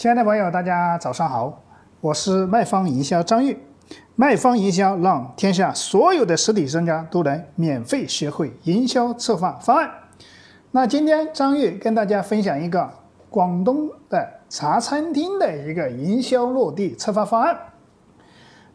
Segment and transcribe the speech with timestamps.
[0.00, 1.62] 亲爱的朋友，大家早上好，
[2.00, 3.58] 我是卖方营销张玉。
[4.16, 9.90] 卖方营销让天下所有的实体商家都能免费学会营销策划方案。
[10.70, 12.90] 那今天张玉跟大家分享一个
[13.28, 17.54] 广东的茶餐厅的一个营销落地策划方案。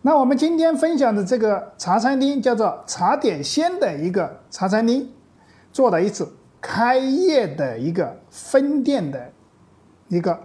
[0.04, 5.12] 那我们今天分享的这个茶餐厅叫做茶点仙的一个茶餐厅，
[5.71, 6.32] 做了一次
[6.62, 9.32] 开业的一个分店的
[10.10, 10.39] 一个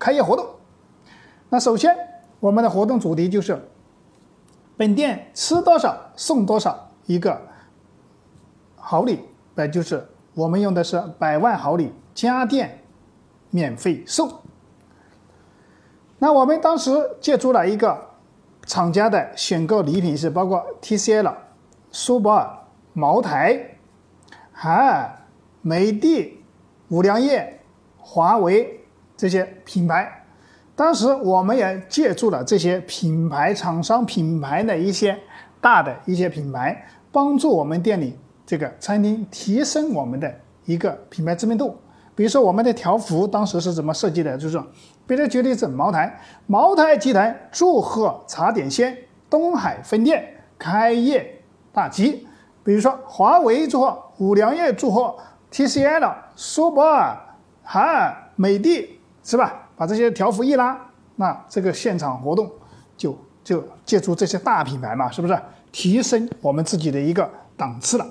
[0.00, 0.44] 开业活动。
[1.50, 1.96] 那首先
[2.40, 3.56] 我们的活动主题就是。
[4.76, 7.38] 本店吃多少送多少一个
[8.76, 9.20] 好礼，
[9.54, 12.82] 那就是我们用的是百万好礼家电
[13.50, 14.40] 免费送。
[16.18, 16.90] 那我们当时
[17.20, 18.06] 借助了一个
[18.64, 21.34] 厂家的选购礼品是包括 TCL、
[21.90, 22.50] 苏泊尔、
[22.94, 23.76] 茅台、
[24.50, 25.26] 海尔、
[25.60, 26.40] 美的、
[26.88, 27.60] 五粮液、
[27.98, 28.79] 华为
[29.20, 30.10] 这些品牌。
[30.74, 35.14] 当时我们也借助了这些品牌厂商品牌的一些
[35.60, 41.76] 大的一些品牌，帮助我们店里这个餐厅提升我们的一个品牌知名度。
[42.14, 44.38] 比如说我们的条幅当时是怎么设计的？
[44.38, 44.58] 就是，
[45.06, 48.96] 比如举例子，茅台，茅台集团祝贺茶点仙
[49.28, 50.24] 东海分店
[50.58, 51.42] 开业
[51.74, 52.26] 大吉。
[52.64, 55.14] 比如说华为祝贺，五粮液祝贺
[55.52, 57.18] ，TCL、苏泊尔、
[57.62, 59.68] 海尔、美的，是吧？
[59.76, 60.78] 把这些条幅一拉，
[61.16, 62.50] 那这个现场活动
[62.96, 65.38] 就就借助这些大品牌嘛，是不是
[65.72, 68.06] 提升我们自己的一个档次了？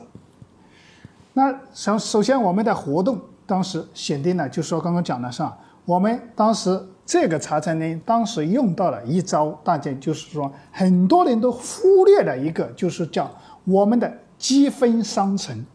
[1.33, 5.57] 那首首先我们的活动当时选定了，就说刚刚讲的是吧？
[5.85, 13.29] 我们当时这个茶餐厅当时用到了一招，大家就是说很多人都忽略了一个，就是叫
[13.63, 15.65] 我们的积分商城。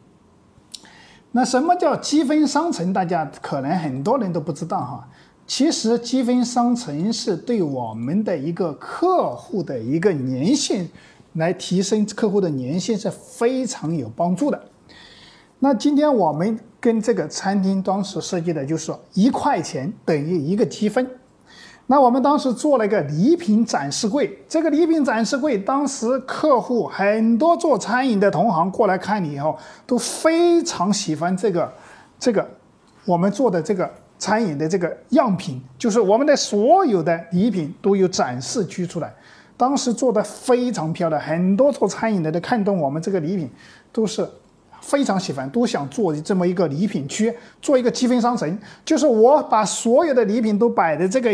[1.36, 2.92] 那什么叫积分商城？
[2.92, 5.08] 大家可能很多人都不知道哈。
[5.48, 10.88] 其实积分商城是对我们的一个客户的一个粘性，
[11.32, 14.62] 来提升客户的粘性是非常有帮助的。
[15.58, 21.04] 那今天我们跟这个餐厅当时设计的就是，一块钱等于一个积分。
[21.86, 31.72] 那我们当时做了一个礼品展示柜，这个礼品展示柜当时客户很多做餐饮的同行过来看你以后，都非常喜欢这个
[32.18, 32.48] 这个
[33.04, 33.90] 我们做的这个。
[34.16, 39.12] 餐饮的这个样品，就是我们的所有的礼品都有展示区出来，
[39.56, 43.50] 当时做的非常漂亮，很多做餐饮的都看中我们这个礼品，
[43.92, 44.26] 都是
[44.84, 51.30] 非常喜欢，都想做这么一个礼品区，做一个积分商城，就是我把所有的礼品都摆在这个，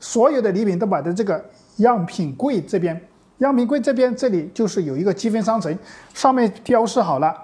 [0.00, 1.44] 所有的礼品都摆在这个
[1.76, 3.00] 样品柜这边，
[3.38, 5.78] 样品柜这边这里就是有一个积分商城，
[6.14, 7.34] 上面标示好了。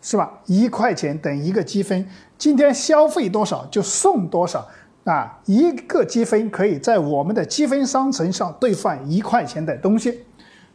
[0.00, 0.32] 是吧？
[0.46, 2.06] 一块钱等一个积分，
[2.38, 4.64] 今天消费多少就送多少
[5.02, 5.40] 啊！
[5.44, 10.22] 一个积分可以在我们的积分商城上兑换一块钱的东西。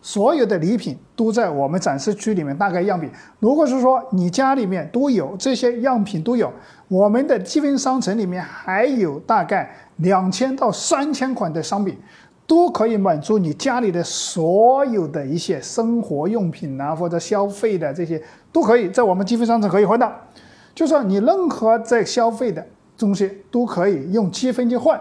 [0.04, 3.10] 所有的礼品都在我们展示区里面，大概样品。
[3.40, 6.54] 如果是说你家里面都有这些样品都有，
[6.88, 11.98] 我们的积分商城里面还有大概两千到三千款的商品。
[12.46, 18.22] 都可以满足你家里的所有的一些生活用品啊，或者消费的这些，
[18.52, 20.14] 都可以在我们积分商城可以换到。
[20.76, 22.64] 就说你任何在消费的
[22.98, 25.00] 东西都可以用积分去换。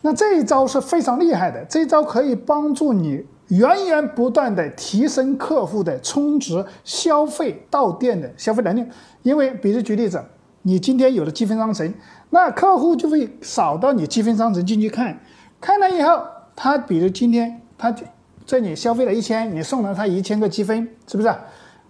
[0.00, 8.84] 那这一招是非常厉害的，这一招可以帮助你源源不断的提升客户的充值消费到店的消费能力。
[9.22, 10.24] 因为，比如举例子，
[10.62, 11.92] 你今天有了积分商城，
[12.30, 15.20] 那客户就会扫到你积分商城进去看。
[15.60, 16.22] 看了以后，
[16.56, 18.04] 他比如今天他就
[18.46, 21.34] 在你消费了一千，你送了他一千个积分，是不是？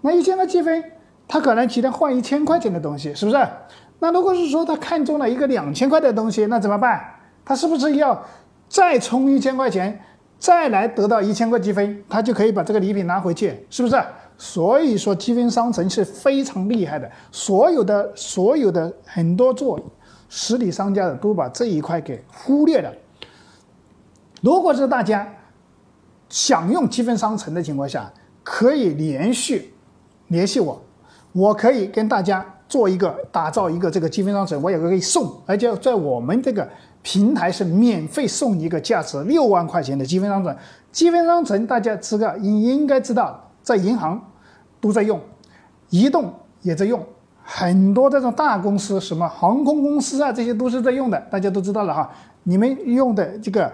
[0.00, 0.82] 那一千个积分，
[1.28, 3.38] 他可能今天换一千块钱的东西，是不是？
[3.98, 7.00] 那如果是说他看中了一个两千块的东西，那怎么办？
[7.44, 8.24] 他是不是要
[8.68, 10.00] 再充一千块钱，
[10.40, 13.94] 再来得到一千个积分，他就可以把这个礼品拿回去，是不是？
[14.38, 19.78] 所以说积分商城是非常厉害的，所有的所有的很多做
[20.30, 22.90] 实体商家的都把这一块给忽略了。
[24.40, 25.28] 如果是大家
[26.30, 28.10] 想用积分商城的情况下，
[28.42, 29.74] 可以连续
[30.28, 30.80] 联系我，
[31.32, 36.66] 我可以跟大家做一个打造一个这个积分商城，我也可以送，而且在我们这个
[37.02, 40.56] 平台是免费送一个价值六万块钱的积分商城。
[40.92, 44.20] 积分商城大家知道应应该知道，在银行
[44.80, 45.20] 都在用，
[45.90, 46.32] 移动
[46.62, 47.04] 也在用，
[47.42, 52.10] 很多这种大公司，什么航空公司啊，这些都是在用的，大家都知道了哈。
[52.42, 53.72] 你们用的这个。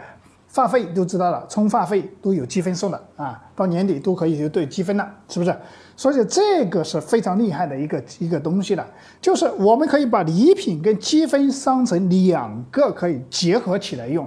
[0.57, 5.55] 话费都知道了，充话费都有积分送的啊，到年底都可以就兑积分了，是不是？
[5.95, 8.87] 所以这个是非常厉害的一个一个东西了，
[9.21, 14.27] 就是我们可以把礼品跟积分商城两个可以结合起来用。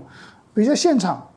[0.53, 1.27] 比如现场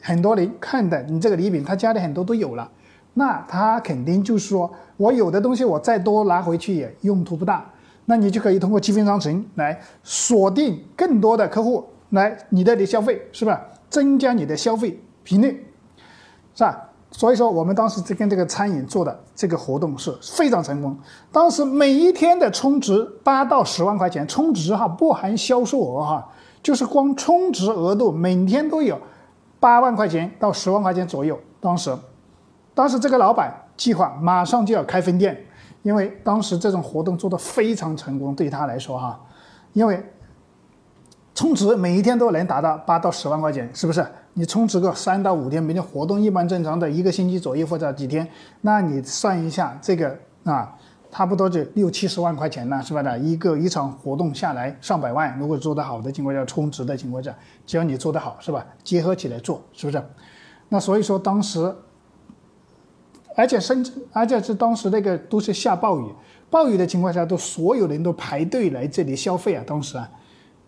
[0.00, 2.68] 很多人看的你这个礼品，他家里很多都有了，
[3.14, 7.64] 那他肯定就是说我有的东西我再多拿回去也用途不大，
[8.06, 13.60] 那你就可以通过积分商城来锁定更多的客户来你这里消费，是吧？
[13.90, 15.66] 增加你的消费频率，
[16.54, 16.86] 是吧？
[17.10, 20.96] 所以说，我们当时在跟这个餐饮做的这个活动是非常成功。
[21.32, 26.32] 当时每一天的充值八到十万块钱，充值哈不含销售额哈，
[26.62, 28.96] 就是光充值额度每天都有
[29.58, 31.36] 八万块钱到十万块钱左右。
[31.60, 31.92] 当时，
[32.74, 35.36] 当时这个老板计划马上就要开分店，
[35.82, 39.20] 因为当时这种活动做的非常成功，对他来说哈，
[39.72, 40.00] 因为。
[41.40, 44.06] 充值每一天都能达到八到十万块钱，是不是？
[44.34, 48.28] 你充值个三到五天，每天活动一般正常的一个星期左右或者几天，
[48.60, 50.14] 那你算一下这个
[50.44, 50.76] 啊，
[51.10, 53.18] 差不多就六七十万块钱呢，是吧的？
[53.18, 57.34] 一个一场活动下来上百万，如果做得好的情况下，充值的情况下，
[57.64, 58.66] 只要你做得好，是吧？
[58.84, 60.04] 结合起来做，是不是？
[60.68, 61.74] 那所以说当时，
[63.34, 66.04] 而且深圳，而且是当时那个都是下暴雨，
[66.50, 70.06] 暴雨的情况下，都所有人都排队来这里消费啊，当时啊。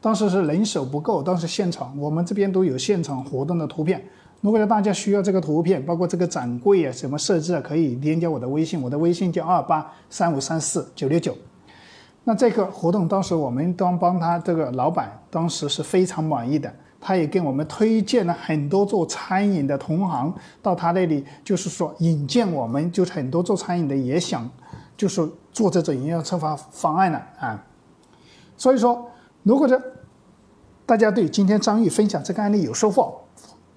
[0.02, 4.04] 当时是人手不够，当时现场我们这边都有现场活动的图片。
[4.40, 11.32] 如果说大家需要这个图片，包括这个展柜啊，什么设置啊，可以添加我的微信，我的微信叫二八三五三四九六九。
[12.24, 24.50] 那这个活动当时我们当帮他这个老板，当时是非常满意的，他也给我们推荐了很多做餐饮的同行到他那里，就是说引荐我们，就是很多做餐饮的也想，
[24.96, 27.64] 就是做这种营销策划方案了啊。
[28.56, 29.08] 所以说。
[29.42, 29.80] 如果说
[30.86, 33.20] 大家对今天张玉分享这个案例有收获，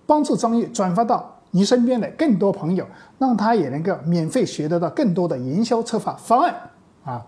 [0.05, 2.85] 帮助张玉转发到你身边的更多朋友，
[3.17, 6.55] 让他也能够免费学得到更多的营销策划方案
[7.03, 7.25] 啊。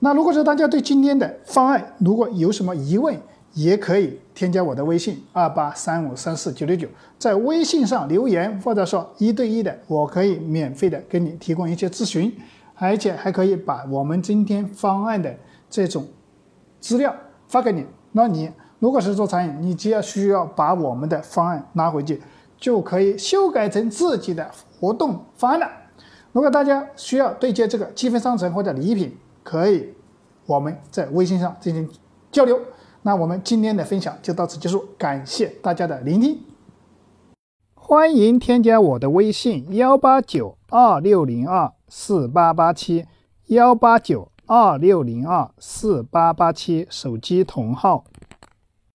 [0.00, 3.16] 那如果说大家对今天的方案如果有什么疑问，
[3.54, 6.86] 也可以添加我的微信二八三五三四九六九，
[7.18, 12.32] 在微信上留言，或者说一对一的，我可以免费的给你提供一些咨询，
[12.76, 15.34] 而且还可以把我们今天方案的
[15.68, 16.06] 这种
[16.80, 17.14] 资料。
[17.48, 22.22] 发给你，那你如果是做餐饮，你只要需要把我们的方案拿回去，
[22.56, 25.66] 就可以修改成自己的活动方案了。
[26.32, 29.94] 如果大家需要对接这个积分商城或者礼品，可以
[30.46, 31.88] 我们在微信上进行
[32.30, 32.60] 交流。
[33.02, 36.40] 那我们今天的分享就到此结束，感谢大家的聆听。
[37.74, 43.06] 欢迎添加我的微信幺八九二六零二四八八七
[43.46, 44.30] 幺八九。
[44.48, 48.02] 二六零二四八八七手机同号。